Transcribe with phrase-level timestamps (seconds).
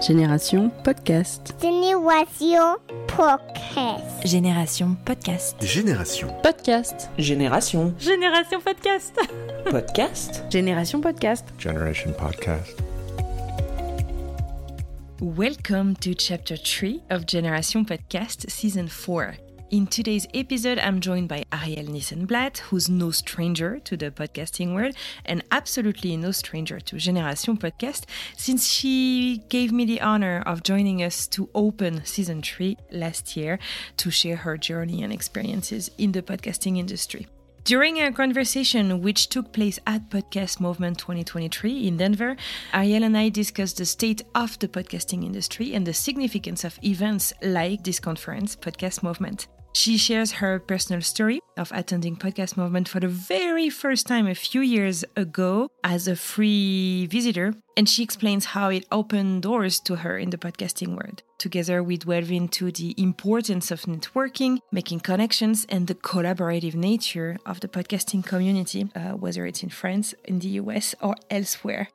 [0.00, 1.54] Génération Podcast.
[1.60, 2.76] Génération
[3.08, 4.24] Podcast.
[4.24, 5.56] Génération Podcast.
[5.60, 6.28] Génération.
[6.42, 7.10] Podcast.
[7.18, 7.94] Génération.
[7.98, 9.18] Génération Podcast.
[9.64, 10.44] Podcast.
[10.50, 11.44] Génération Podcast.
[11.58, 12.80] Generation Podcast.
[15.20, 19.47] Welcome to chapter 3 of Generation Podcast season 4.
[19.70, 24.94] In today's episode, I'm joined by Arielle Nissenblatt, who's no stranger to the podcasting world
[25.26, 28.04] and absolutely no stranger to Generation Podcast,
[28.34, 33.58] since she gave me the honor of joining us to open season 3 last year
[33.98, 37.26] to share her journey and experiences in the podcasting industry.
[37.64, 42.36] During a conversation which took place at Podcast Movement 2023 in Denver,
[42.72, 47.34] Arielle and I discussed the state of the podcasting industry and the significance of events
[47.42, 49.46] like this conference, Podcast Movement.
[49.78, 54.34] She shares her personal story of attending Podcast Movement for the very first time a
[54.34, 59.94] few years ago as a free visitor, and she explains how it opened doors to
[59.94, 61.22] her in the podcasting world.
[61.38, 67.60] Together, we delve into the importance of networking, making connections, and the collaborative nature of
[67.60, 71.86] the podcasting community, uh, whether it's in France, in the US, or elsewhere.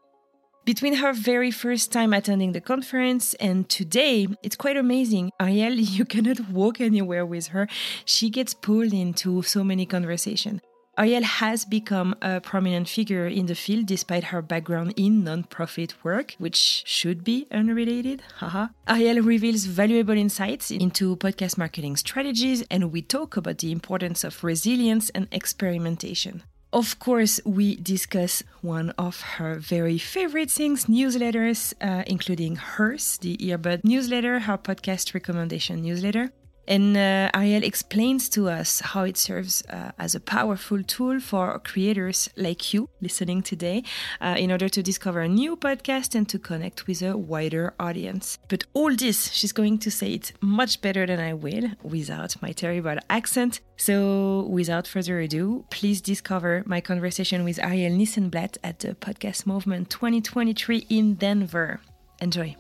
[0.66, 5.32] Between her very first time attending the conference and today, it's quite amazing.
[5.38, 7.68] Arielle, you cannot walk anywhere with her.
[8.06, 10.62] She gets pulled into so many conversations.
[10.98, 16.36] Arielle has become a prominent figure in the field despite her background in non-profit work,
[16.38, 18.22] which should be unrelated.
[18.38, 18.68] Haha.
[18.88, 24.44] Arielle reveals valuable insights into podcast marketing strategies, and we talk about the importance of
[24.44, 26.44] resilience and experimentation.
[26.74, 33.38] Of course, we discuss one of her very favorite things newsletters, uh, including hers, the
[33.38, 36.32] Earbud newsletter, her podcast recommendation newsletter.
[36.68, 41.60] And uh, Arielle explains to us how it serves uh, as a powerful tool for
[41.60, 43.84] creators like you listening today
[44.22, 48.40] uh, in order to discover a new podcast and to connect with a wider audience.
[48.48, 52.52] But all this, she's going to say it much better than I will without my
[52.52, 53.60] terrible accent.
[53.76, 59.90] So, without further ado, please discover my conversation with Arielle Nissenblatt at the Podcast Movement
[59.90, 61.82] 2023 in Denver.
[62.22, 62.56] Enjoy.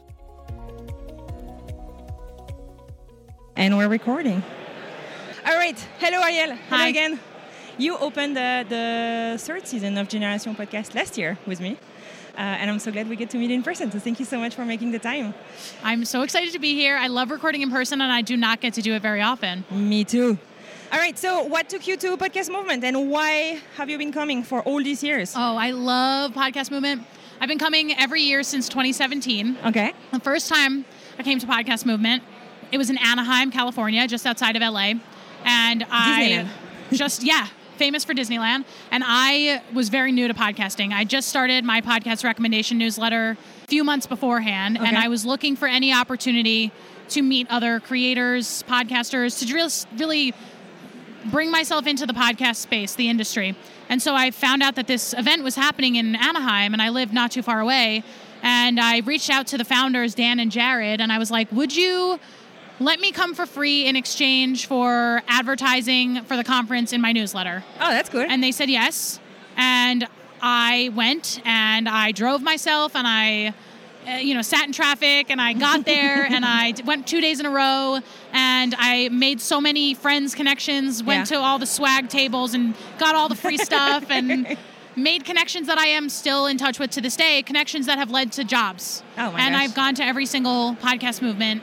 [3.55, 4.43] And we're recording.
[5.45, 5.77] All right.
[5.99, 6.57] Hello, Arielle.
[6.57, 6.87] Hello Hi.
[6.87, 7.19] again.
[7.77, 11.77] You opened the, the third season of Generation Podcast last year with me.
[12.35, 13.91] Uh, and I'm so glad we get to meet in person.
[13.91, 15.33] So thank you so much for making the time.
[15.83, 16.97] I'm so excited to be here.
[16.97, 19.65] I love recording in person, and I do not get to do it very often.
[19.69, 20.39] Me too.
[20.91, 21.17] All right.
[21.17, 24.81] So, what took you to Podcast Movement, and why have you been coming for all
[24.83, 25.33] these years?
[25.35, 27.03] Oh, I love Podcast Movement.
[27.39, 29.57] I've been coming every year since 2017.
[29.67, 29.93] Okay.
[30.11, 30.85] The first time
[31.19, 32.23] I came to Podcast Movement,
[32.73, 34.93] it was in Anaheim, California, just outside of LA.
[35.45, 36.49] And I
[36.91, 37.47] just, yeah,
[37.77, 38.65] famous for Disneyland.
[38.89, 40.91] And I was very new to podcasting.
[40.91, 45.55] I just started my podcast recommendation newsletter a few months beforehand, and I was looking
[45.55, 46.71] for any opportunity
[47.09, 50.33] to meet other creators, podcasters, to just really
[51.25, 53.55] bring myself into the podcast space, the industry.
[53.87, 57.13] And so I found out that this event was happening in Anaheim, and I lived
[57.13, 58.03] not too far away.
[58.41, 61.75] And I reached out to the founders, Dan and Jared, and I was like, Would
[61.75, 62.19] you
[62.79, 67.63] let me come for free in exchange for advertising for the conference in my newsletter?
[67.79, 68.29] Oh, that's good.
[68.29, 69.19] And they said yes.
[69.55, 70.07] And
[70.41, 73.53] I went and I drove myself and I,
[74.07, 77.21] uh, you know, sat in traffic and I got there and I d- went two
[77.21, 77.99] days in a row
[78.33, 81.37] and I made so many friends connections, went Yeah.
[81.37, 84.57] to all the swag tables and got all the free stuff and
[84.95, 88.11] made connections that I am still in touch with to this day, connections that have
[88.11, 89.01] led to jobs.
[89.17, 89.63] Oh my and gosh.
[89.63, 91.61] I've gone to every single podcast movement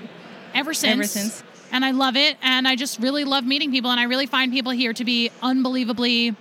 [0.54, 0.94] ever since.
[0.94, 1.42] Ever since.
[1.72, 2.36] And I love it.
[2.42, 3.90] And I just really love meeting people.
[3.90, 6.34] And I really find people here to be unbelievably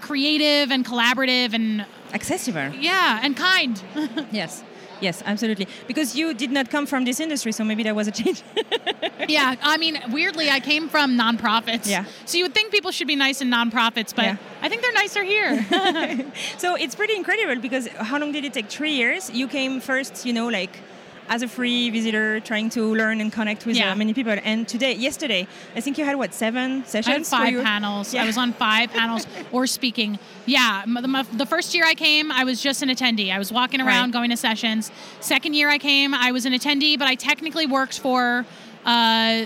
[0.00, 2.70] creative and collaborative and Accessible.
[2.80, 3.82] yeah, and kind.
[4.30, 4.62] Yes.
[4.98, 5.68] Yes, absolutely.
[5.86, 8.42] Because you did not come from this industry, so maybe there was a change.
[9.28, 11.86] yeah, I mean, weirdly, I came from nonprofits.
[11.86, 12.06] Yeah.
[12.24, 14.36] So you would think people should be nice in nonprofits, but Yeah.
[14.62, 15.66] I think they're nicer here.
[16.56, 18.70] so it's pretty incredible because how long did it take?
[18.70, 19.28] Three years.
[19.30, 20.78] You came first, you know, like
[21.28, 23.92] as a free visitor, trying to learn and connect with Yeah.
[23.92, 24.36] uh, many people.
[24.44, 27.32] And today, yesterday, I think you had what seven sessions?
[27.32, 28.14] I had five panels.
[28.14, 28.22] Yeah.
[28.22, 30.18] I was on five panels or speaking.
[30.46, 33.32] Yeah, the, the first year I came, I was just an attendee.
[33.32, 34.12] I was walking around, Right.
[34.12, 34.90] going to sessions.
[35.20, 38.46] Second year I came, I was an attendee, but I technically worked for,
[38.84, 39.44] uh,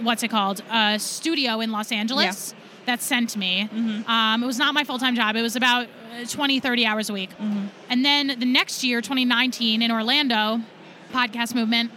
[0.00, 2.54] what's it called, a studio in Los Angeles
[2.84, 3.68] that sent me.
[3.72, 4.08] Mm-hmm.
[4.10, 5.34] Um, it was not my full time job.
[5.36, 7.30] It was about uh, 20, 30 hours a week.
[7.30, 7.66] Mm-hmm.
[7.90, 10.60] And then the next year, 2019, in Orlando,
[11.12, 11.90] podcast movement.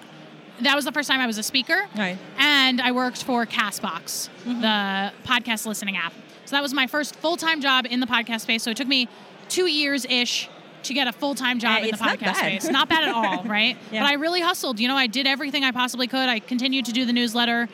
[0.62, 2.18] That was the first time I was a speaker Right.
[2.38, 4.62] and I worked for Castbox, Mm-hmm.
[4.62, 6.14] the podcast listening app.
[6.46, 8.64] So that was my first full time job in the podcast space.
[8.64, 9.08] So it took me
[9.48, 10.50] two years ish
[10.84, 12.68] to get a full time job in the not podcast space.
[12.70, 13.78] Not bad at all, right?
[13.92, 14.02] Yeah.
[14.04, 14.80] But I really hustled.
[14.80, 16.28] You know, I did everything I possibly could.
[16.30, 17.70] I continued to do the newsletter,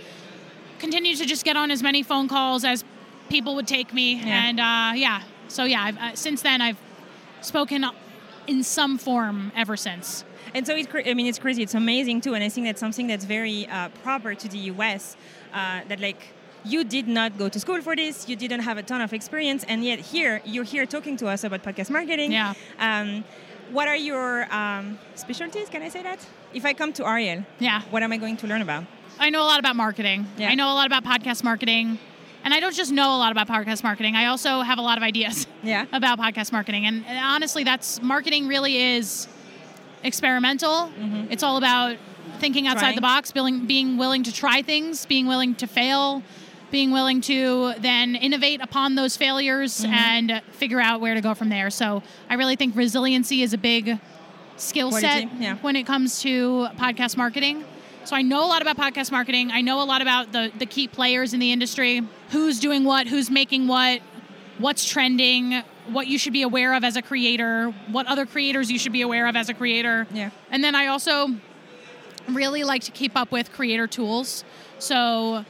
[0.80, 2.84] continued to just get on as many phone calls as
[3.30, 4.46] people would take me, Yeah.
[4.48, 5.22] and uh, yeah.
[5.48, 6.78] So yeah, I've, uh, since then I've
[7.42, 7.86] spoken
[8.48, 10.24] in some form ever since.
[10.54, 11.64] And so it's, cra- I mean, it's crazy.
[11.64, 15.16] It's amazing too, and I think that's something that's very uh, proper to the US.
[15.54, 16.22] Uh, that like
[16.64, 19.64] you did not go to school for this, you didn't have a ton of experience,
[19.68, 22.32] and yet here you're here talking to us about podcast marketing.
[22.32, 22.54] Yeah.
[22.80, 23.24] Um,
[23.72, 25.70] what are your um, specialties?
[25.70, 26.20] Can I say that?
[26.54, 27.82] If I come to Arielle, Yeah.
[27.90, 28.84] what am I going to learn about?
[29.20, 30.28] I know a lot about marketing.
[30.38, 30.50] Yeah.
[30.50, 31.98] I know a lot about podcast marketing.
[32.46, 34.16] And I don't just know a lot about podcast marketing.
[34.16, 35.86] I also have a lot of ideas Yeah.
[35.92, 36.86] about podcast marketing.
[36.86, 39.28] And, and honestly, that's marketing really is
[40.04, 40.92] experimental.
[41.32, 41.98] It's all about
[42.38, 42.96] thinking outside Trying.
[42.96, 46.22] the box, being, being willing to try things, being willing to fail,
[46.70, 51.50] being willing to then innovate upon those failures and figure out where to go from
[51.50, 51.72] there.
[51.72, 54.00] So I really think resiliency is a big
[54.58, 55.56] skill set yeah.
[55.58, 57.66] when it comes to podcast marketing.
[58.06, 59.50] So I know a lot about podcast marketing.
[59.52, 63.08] I know a lot about the the key players in the industry, who's doing what,
[63.08, 64.02] who's making what,
[64.60, 68.78] what's trending, what you should be aware of as a creator, what other creators you
[68.78, 70.06] should be aware of as a creator.
[70.14, 70.30] Yeah.
[70.52, 71.30] And then I also
[72.30, 74.44] really like to keep up with creator tools.
[74.78, 75.44] So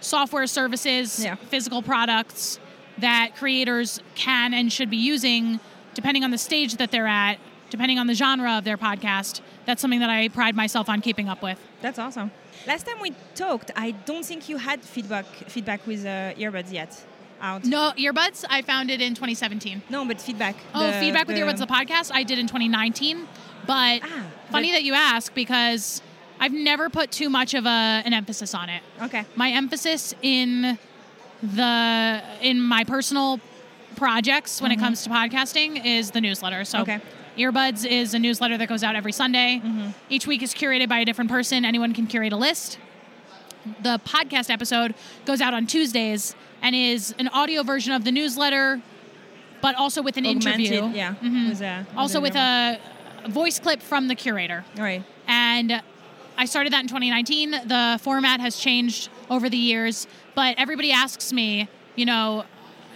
[0.00, 1.36] software services, Yeah.
[1.36, 2.58] physical products
[2.98, 5.58] that creators can and should be using
[5.94, 7.38] depending on the stage that they're at,
[7.74, 9.40] depending on the genre of their podcast.
[9.66, 11.58] That's something that I pride myself on keeping up with.
[11.82, 12.30] That's awesome.
[12.68, 16.90] Last time we talked, I don't think you had feedback feedback with uh, earbuds yet.
[17.40, 17.64] Out.
[17.64, 19.82] No, earbuds, I found it in 2017.
[19.90, 20.54] No, but feedback.
[20.72, 23.26] Oh, The- feedback with the- earbuds, the podcast, I did in 2019.
[23.66, 24.22] But Ah,
[24.52, 26.00] funny but- that you ask because
[26.38, 28.82] I've never put too much of a, an emphasis on it.
[29.02, 29.24] Okay.
[29.34, 30.78] My emphasis in
[31.42, 33.40] the in my personal
[33.96, 36.64] projects when it comes to podcasting is the newsletter.
[36.64, 36.90] So Mm-hmm.
[36.90, 37.00] Okay.
[37.36, 39.60] Earbuds is a newsletter that goes out every Sunday.
[39.64, 39.88] Mm-hmm.
[40.08, 41.64] Each week is curated by a different person.
[41.64, 42.78] Anyone can curate a list.
[43.82, 44.94] The podcast episode
[45.24, 48.80] goes out on Tuesdays and is an audio version of the newsletter,
[49.62, 50.96] but also with an Augmented, interview.
[50.96, 51.14] Yeah.
[51.22, 51.48] Mhm.
[51.48, 52.78] With a, Also with a
[53.28, 54.64] voice clip from the curator.
[54.76, 55.02] All right.
[55.26, 55.82] And
[56.36, 57.50] I started that in 2019.
[57.50, 62.44] The format has changed over the years, but everybody asks me, you know,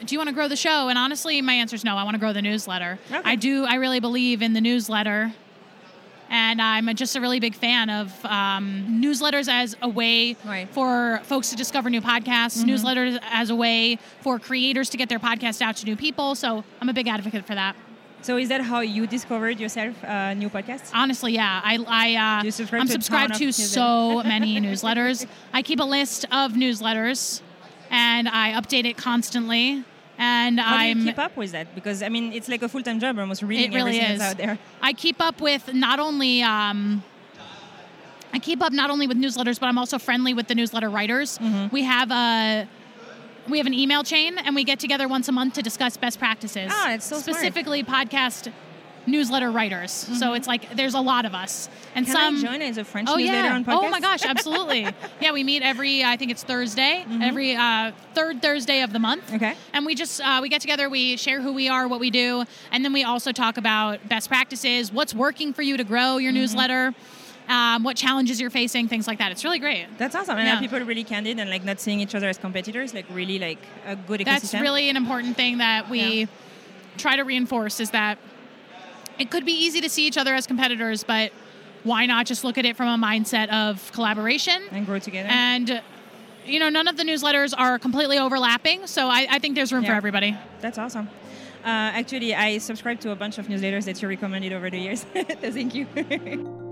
[0.05, 0.89] do you want to grow the show?
[0.89, 1.97] And honestly, my answer is no.
[1.97, 2.99] I want to grow the newsletter.
[3.11, 3.21] Okay.
[3.25, 3.65] I do.
[3.67, 5.33] I really believe in the newsletter.
[6.31, 10.69] And I'm just a really big fan of um, newsletters as a way Right.
[10.71, 15.19] for folks to discover new podcasts, newsletters as a way for creators to get their
[15.19, 16.35] podcast out to new people.
[16.35, 17.77] So I'm a big advocate for that.
[18.21, 20.91] So is that how you discovered yourself uh, new podcasts?
[20.93, 21.61] Honestly, yeah.
[21.65, 25.27] I, I uh, subscribe I'm subscribed ton to so many newsletters.
[25.55, 27.41] I keep a list of newsletters,
[27.91, 29.85] and I update it constantly.
[30.19, 31.75] And How I'm do you keep up with that?
[31.75, 34.59] Because I mean, it's like a full-time job, almost reading it really is out there.
[34.83, 37.05] I keep up with not only um,
[38.33, 41.39] I keep up not only with newsletters, but I'm also friendly with the newsletter writers.
[41.39, 41.73] Mm-hmm.
[41.73, 42.69] We have a
[43.49, 46.19] we have an email chain, and we get together once a month to discuss best
[46.19, 46.71] practices.
[46.73, 47.39] Ah, it's so smart.
[47.39, 48.53] specifically podcast
[49.09, 49.91] newsletter writers.
[49.91, 52.15] So it's like there's a lot of us, and Mm-hmm.
[52.17, 53.55] Can some I join as a French Oh newsletter yeah!
[53.55, 53.85] on podcast?
[53.85, 54.87] Oh my gosh, absolutely.
[55.21, 59.27] yeah, we meet every I think it's Thursday, every uh, third Thursday of the month.
[59.27, 59.37] Mm-hmm.
[59.37, 59.55] Okay.
[59.73, 62.45] And we just uh, we get together, we share who we are, what we do,
[62.73, 66.31] and then we also talk about best practices, what's working for you to grow your
[66.33, 66.41] Mm-hmm.
[66.41, 66.95] newsletter,
[67.49, 69.33] um, what challenges you're facing, things like that.
[69.33, 69.87] It's really great.
[69.97, 70.37] That's awesome.
[70.39, 70.61] And Yeah.
[70.61, 73.59] people are really candid and like not seeing each other as competitors, like really like
[73.87, 74.25] a good ecosystem?
[74.27, 76.27] That's really an important thing that we Yeah.
[76.99, 78.19] try to reinforce is that
[79.19, 81.33] it could be easy to see each other as competitors, but
[81.85, 85.29] why not just look at it from a mindset of collaboration and grow together.
[85.31, 85.81] and
[86.45, 89.85] you know none of the newsletters are completely overlapping so i, I think there's room
[89.85, 91.09] for everybody That's awesome.
[91.65, 95.03] Uh, actually, I subscribe to a bunch of newsletters that you recommended over the years.
[95.13, 95.87] thank you.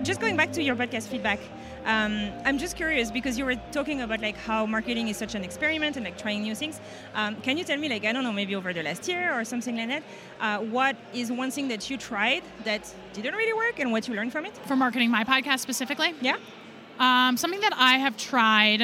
[0.00, 1.40] so just going going back to your podcast feedback,
[1.84, 5.42] um, I'm just curious because you were talking about like how marketing is such an
[5.44, 6.80] experiment and like trying new things.
[7.14, 9.44] Um, can you tell me like I don't know maybe over the last year or
[9.44, 10.02] something like that,
[10.40, 14.14] uh, what is one thing that you tried that didn't really work and what you
[14.14, 14.56] learned from it?
[14.66, 16.36] For marketing my podcast specifically, Yeah.
[16.98, 18.82] um, something that I have tried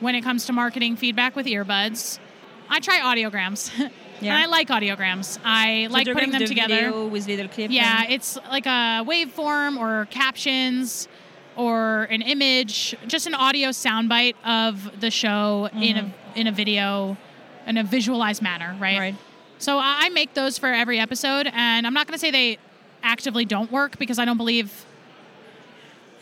[0.00, 2.18] when it comes to marketing feedback with earbuds,
[2.68, 3.70] I try audiograms.
[4.20, 4.34] Yeah.
[4.34, 5.38] and I like audiograms.
[5.44, 6.74] I So like putting them the together.
[6.74, 7.72] video with little clips.
[7.72, 11.08] Yeah, it's like a waveform or captions
[11.56, 17.16] or an image, just an audio soundbite of the show in a in a video,
[17.66, 18.92] in a visualized manner, right?
[18.94, 19.00] Mm-hmm.
[19.00, 19.14] Right.
[19.58, 22.58] So I make those for every episode, and I'm not going to say they
[23.02, 24.84] actively don't work because I don't believe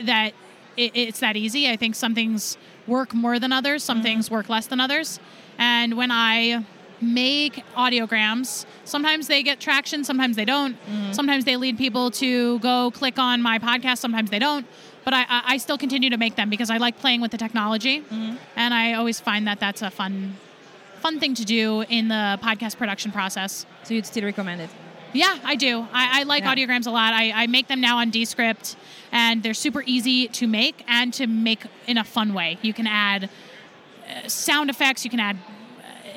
[0.01, 0.33] that
[0.77, 1.69] it, it's that easy.
[1.69, 5.21] I think some things work more than others, some things work less than others.
[5.59, 6.65] And when I
[7.01, 10.77] make audiograms, sometimes they get traction, sometimes they don't.
[11.13, 14.67] Sometimes they lead people to go click on my podcast, sometimes they don't.
[15.05, 18.03] But I, I still continue to make them because I like playing with the technology,
[18.57, 20.37] and I always find that that's a fun,
[21.01, 23.67] fun thing to do in the podcast production process.
[23.85, 24.71] so you'd still recommend it.
[25.13, 25.87] Yeah, I do.
[25.93, 26.55] I, I like Yeah.
[26.55, 27.13] audiograms a lot.
[27.15, 28.77] I, I make them now on Descript,
[29.13, 32.59] and they're super easy to make and to make in a fun way.
[32.61, 33.31] You can add
[34.09, 35.37] uh, sound effects, you can add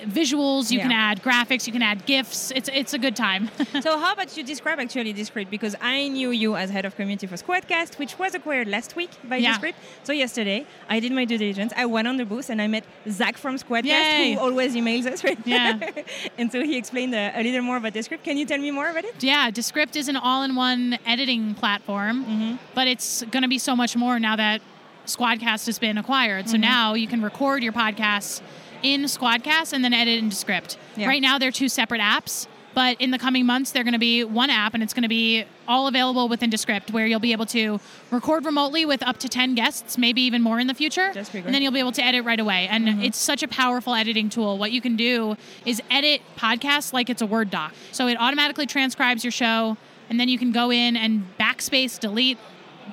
[0.06, 2.52] visuals, you can add graphics, you can add gifs.
[2.52, 3.50] It's it's a good time.
[3.82, 7.28] so how about you describe actually Descript because I knew you as head of community
[7.28, 9.50] for Squadcast, which was acquired last week by Yeah.
[9.54, 9.78] Descript.
[10.04, 11.72] So yesterday I did my due diligence.
[11.76, 14.34] I went on the booth and I met Zach from Squadcast, Yay.
[14.34, 15.24] who always emails us.
[15.24, 15.40] Right?
[15.46, 15.80] Yeah.
[16.38, 18.24] and so he explained uh, a little more about Descript.
[18.24, 19.24] Can you tell me more about it?
[19.24, 22.56] yeah, Descript is an all-in-one editing platform, Mm-hmm.
[22.76, 24.62] but it's going to be so much more now that
[25.06, 26.48] Squadcast has been acquired.
[26.48, 26.62] So Mm-hmm.
[26.62, 28.42] now you can record your podcasts
[28.84, 30.78] in Squadcast and then edit into Descript.
[30.96, 31.08] Yeah.
[31.08, 34.24] Right now they're two separate apps, but in the coming months they're going to be
[34.24, 37.46] one app and it's going to be all available within Descript where you'll be able
[37.48, 37.80] to
[38.12, 41.12] record remotely with up to 10 guests, maybe even more in the future.
[41.14, 42.68] That's pretty and then you'll be able to edit right away.
[42.70, 43.02] And Mm-hmm.
[43.04, 44.58] it's such a powerful editing tool.
[44.58, 47.74] What you can do is edit podcasts like it's a Word doc.
[47.92, 49.78] So it automatically transcribes your show,
[50.10, 52.38] and then you can go in and backspace, delete,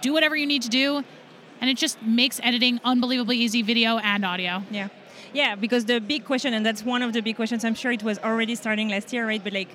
[0.02, 1.02] do whatever you need to do.
[1.59, 4.62] And it just makes editing unbelievably easy, video and audio.
[4.71, 4.88] Yeah.
[5.37, 8.02] Yeah, because the big question, and that's one of the big questions, I'm sure it
[8.02, 9.43] was already starting last year, right?
[9.45, 9.69] But like,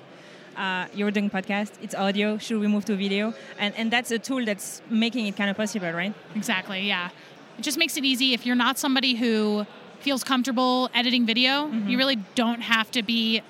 [0.56, 3.32] uh, you're doing podcast, it's audio, should we move to video?
[3.60, 6.12] And, and that's a tool that's making it kind of possible, right?
[6.34, 7.10] Exactly, yeah.
[7.58, 8.34] It just makes it easy.
[8.34, 9.64] If you're not somebody who
[10.00, 13.40] feels comfortable editing video, you really don't have to be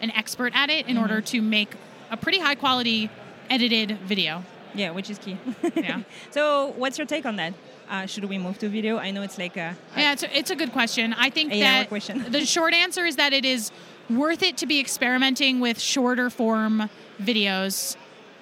[0.00, 1.72] an expert at it in order to make
[2.10, 3.10] a pretty high quality
[3.48, 4.42] edited video.
[4.74, 5.38] Yeah, which is key.
[5.76, 6.02] Yeah.
[6.32, 7.54] so, what's your take on that?
[7.88, 8.96] Uh, should we move to video?
[8.98, 11.12] I know it's like a, a- Yeah, it's a, it's a good question.
[11.14, 12.24] I think that question.
[12.30, 13.70] the short answer is that it is
[14.10, 16.88] worth it to be experimenting with shorter form
[17.20, 17.96] videos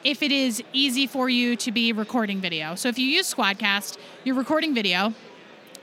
[0.05, 2.75] if it is easy for you to be recording video.
[2.75, 5.15] So if you use Squadcast, you're recording video,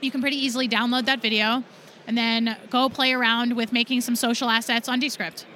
[0.00, 1.62] you can pretty easily download that video
[2.06, 5.46] and then go play around with making some social assets on Descript.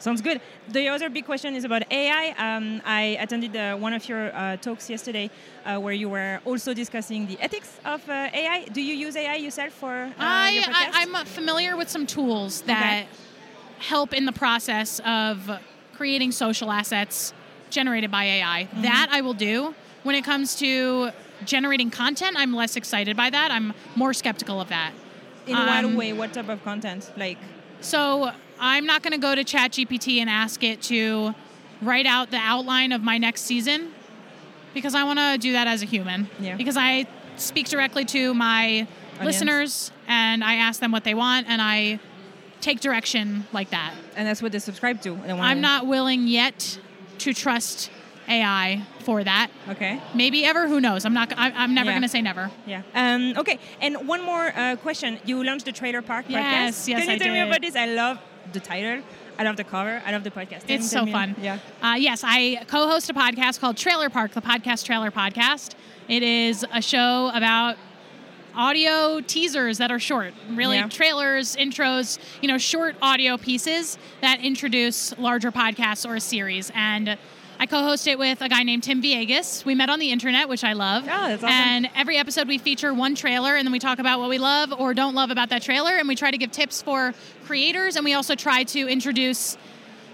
[0.00, 0.40] Sounds good.
[0.68, 2.34] The other big question is about AI.
[2.38, 5.30] Um, I attended uh, one of your uh, talks yesterday
[5.66, 8.64] uh, where you were also discussing the ethics of uh, AI.
[8.72, 10.94] Do you use AI yourself for uh, your I, podcast?
[10.94, 13.06] I, I'm uh, familiar with some tools that
[13.78, 15.50] help in the process of
[15.94, 17.34] creating social assets
[17.68, 18.64] generated by AI.
[18.64, 18.82] Mm-hmm.
[18.82, 19.74] That I will do.
[20.02, 21.10] When it comes to
[21.44, 23.50] generating content, I'm less excited by that.
[23.50, 24.92] I'm more skeptical of that.
[25.46, 26.14] In what um, way?
[26.14, 27.10] What type of content?
[27.18, 27.36] Like,
[27.82, 31.34] So I'm not going to go to ChatGPT and ask it to
[31.82, 33.92] write out the outline of my next season
[34.74, 36.28] because I want to do that as a human.
[36.38, 36.56] Yeah.
[36.56, 38.86] Because I speak directly to my
[39.22, 42.00] listeners and I ask them what they want and I
[42.60, 43.94] take direction like that.
[44.16, 45.14] and that's what they subscribe to.
[45.28, 46.78] I'm not willing yet
[47.18, 47.90] to trust
[48.28, 49.50] AI for that.
[49.70, 50.00] Okay.
[50.14, 51.04] Maybe ever, who knows?
[51.04, 51.32] I'm not.
[51.36, 51.92] I, I'm never Yeah.
[51.94, 52.50] going to say never.
[52.66, 52.82] Yeah.
[52.94, 53.58] Um, okay.
[53.80, 55.18] And one more uh, question.
[55.24, 56.88] You launched the Trailer Park Yes, podcast.
[56.88, 57.74] yes, Can you I tell me about this?
[57.76, 58.18] I love
[58.52, 59.02] the title.
[59.38, 60.02] I love the cover.
[60.04, 60.64] I love the podcast.
[60.68, 61.34] It's so fun.
[61.40, 61.58] Yeah.
[61.82, 65.74] Uh, yes, I co-host a podcast called Trailer Park, the podcast Trailer Podcast.
[66.08, 67.76] It is a show about
[68.54, 70.88] audio teasers that are short, really Yeah.
[70.88, 76.70] trailers, intros, you know, short audio pieces that introduce larger podcasts or a series.
[76.74, 77.16] And
[77.62, 79.66] I co-host it with a guy named Tim Viegas.
[79.66, 81.04] We met on the internet, which I love.
[81.04, 81.50] Oh, that's awesome.
[81.50, 84.72] And every episode we feature one trailer and then we talk about what we love
[84.72, 87.12] or don't love about that trailer and we try to give tips for
[87.44, 89.58] creators and we also try to introduce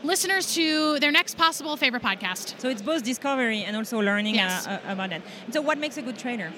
[0.02, 2.58] listeners to their next possible favorite podcast.
[2.60, 4.66] So it's both discovery and also learning Yes.
[4.66, 5.22] uh, uh, about that.
[5.52, 6.50] So what makes a good trailer?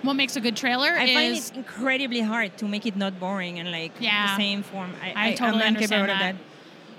[0.00, 3.58] What makes a good trailer I find it incredibly hard to make it not boring
[3.58, 4.28] and like Yeah.
[4.28, 4.94] the same form.
[5.02, 6.34] I, I I, totally incapable understand of that.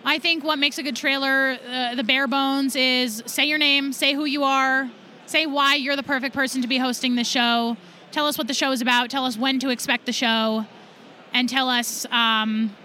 [0.05, 3.91] I think what makes a good trailer, uh, the bare bones, is say your name,
[3.91, 4.89] say who you are,
[5.25, 7.75] say why you're the perfect person to be hosting the show.
[8.11, 9.09] Tell us what the show is about.
[9.09, 10.65] Tell us when to expect the show,
[11.33, 12.75] and tell us um,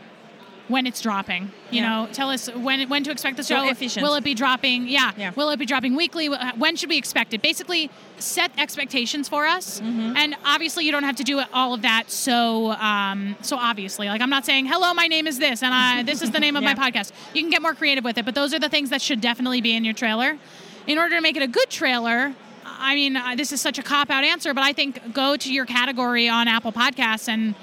[0.69, 1.51] when it's dropping.
[1.71, 1.89] You Yeah.
[1.89, 3.69] know, tell us when when to expect the show.
[3.69, 4.03] efficient.
[4.05, 4.89] Will it be dropping?
[4.89, 5.13] Yeah.
[5.17, 5.33] Yeah.
[5.37, 6.27] Will it be dropping weekly?
[6.29, 7.43] When should we expect it?
[7.43, 9.81] Basically, set expectations for us.
[9.81, 10.17] Mm-hmm.
[10.17, 14.09] And obviously, you don't have to do all of that so um, so obviously.
[14.09, 16.57] Like I'm not saying, "Hello, my name is this," and I, this is the name
[16.57, 17.13] of my podcast.
[17.35, 19.61] You can get more creative with it, but those are the things that should definitely
[19.61, 20.39] be in your trailer.
[20.87, 23.83] In order to make it a good trailer, I mean, uh, this is such a
[23.83, 27.55] cop out answer, but I think go to your category on Apple Podcasts and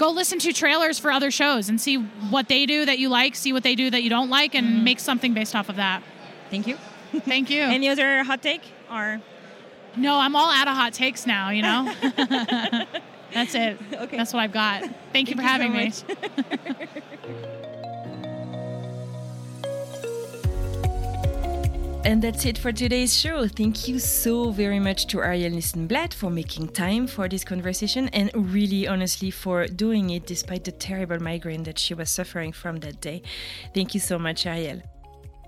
[0.00, 3.36] go listen to trailers for other shows and see what they do that you like,
[3.36, 4.84] see what they do that you don't like, and mm-hmm.
[4.84, 6.02] make something based off of that.
[6.48, 6.78] Thank you.
[7.12, 7.60] Thank you.
[7.78, 9.20] Any other hot take or
[9.96, 11.92] no, I'm all out of hot takes now, you know?
[13.34, 13.78] That's it.
[13.92, 14.16] Okay.
[14.16, 14.88] That's what I've got.
[15.12, 15.90] Thank you for Thank having you
[17.34, 17.50] me.
[22.02, 23.46] And that's it for today's show.
[23.46, 28.30] Thank you so very much to Arielle Nissenblatt for making time for this conversation and
[28.34, 33.02] really honestly for doing it despite the terrible migraine that she was suffering from that
[33.02, 33.22] day.
[33.74, 34.82] Thank you so much, Arielle.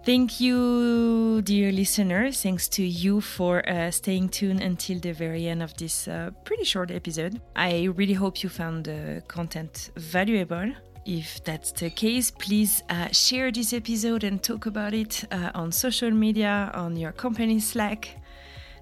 [0.04, 2.30] Thank you, dear listener.
[2.30, 6.64] Thanks to you for uh, staying tuned until the very end of this uh, pretty
[6.64, 7.40] short episode.
[7.56, 10.73] I really hope you found the content valuable.
[11.04, 15.73] If that's the case, please uh, share this episode and talk about it uh, on
[15.73, 18.16] social media, on your company Slack.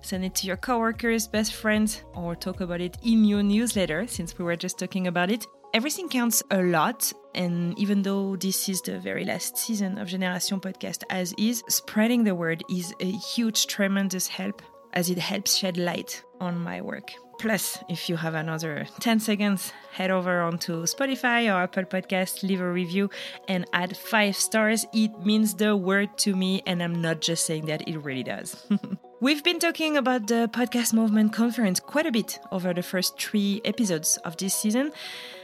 [0.02, 4.38] Send it to your coworkers, best friends, or talk about it in your newsletter since
[4.38, 5.46] we were just talking about it.
[5.72, 10.60] Everything counts a lot, and even though this is the very last season of Generation
[10.60, 14.62] Podcast as is, spreading the word is a huge, tremendous help
[14.92, 17.12] as it helps shed light on my work.
[17.40, 22.60] Plus, if you have another 10 seconds, head over onto Spotify or Apple Podcast, leave
[22.60, 23.08] a review,
[23.48, 24.84] and add five stars.
[24.92, 28.66] It means the word to me, and I'm not just saying that, it really does.
[29.22, 33.62] We've been talking about the Podcast Movement Conference quite a bit over the first three
[33.64, 34.92] episodes of this season.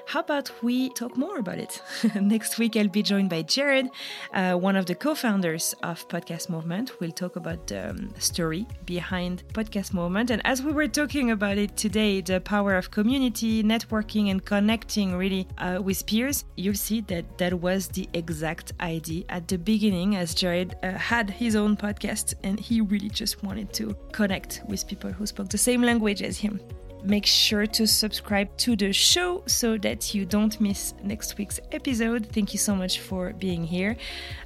[0.08, 1.82] How about we talk more about it?
[2.14, 3.90] Next week, I'll be joined by Jared,
[4.32, 6.92] uh, one of the co founders of Podcast Movement.
[7.00, 10.30] We'll talk about the um, story behind Podcast Movement.
[10.30, 15.16] And as we were talking about it today, the power of community, networking, and connecting
[15.16, 20.14] really uh, with peers, you'll see that that was the exact idea at the beginning
[20.14, 24.86] as Jared uh, had his own podcast and he really just wanted to connect with
[24.86, 26.60] people who spoke the same language as him.
[27.06, 32.26] Make sure to subscribe to the show so that you don't miss next week's episode.
[32.26, 33.96] Thank you so much for being here.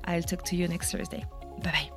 [0.05, 1.25] I'll talk to you next Thursday.
[1.63, 1.91] Bye bye.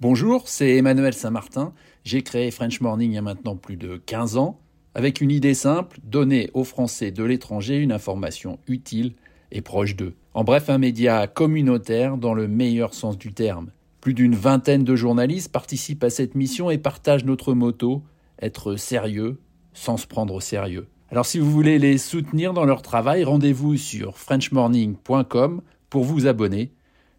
[0.00, 1.74] Bonjour, c'est Emmanuel Saint-Martin.
[2.04, 4.58] J'ai créé French Morning il y a maintenant plus de 15 ans,
[4.94, 9.14] avec une idée simple, donner aux Français de l'étranger une information utile
[9.54, 10.12] et proche d'eux.
[10.34, 13.70] En bref, un média communautaire dans le meilleur sens du terme.
[14.02, 18.02] Plus d'une vingtaine de journalistes participent à cette mission et partagent notre motto,
[18.42, 19.38] être sérieux
[19.72, 20.88] sans se prendre au sérieux.
[21.10, 26.72] Alors si vous voulez les soutenir dans leur travail, rendez-vous sur frenchmorning.com pour vous abonner.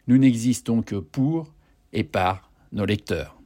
[0.07, 1.53] Nous n'existons que pour
[1.93, 3.37] et par nos lecteurs.